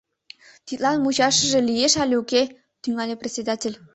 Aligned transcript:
Тидлан 0.65 0.97
мучашыже 1.03 1.59
лиеш 1.67 1.93
але 2.03 2.15
уке?— 2.21 2.43
тӱҥале 2.81 3.15
председатель. 3.21 3.75